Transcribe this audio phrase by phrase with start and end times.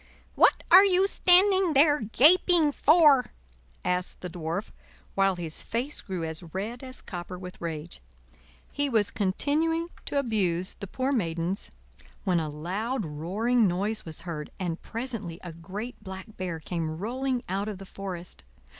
[0.33, 3.33] "What are you standing there gaping for?"
[3.85, 4.71] asked the Dwarf,
[5.13, 8.01] while his face grew as red as copper with rage;
[8.71, 11.69] he was continuing to abuse the poor Maidens,
[12.23, 17.43] when a loud roaring noise was heard, and presently a great black Bear came rolling
[17.47, 18.43] out of the forest.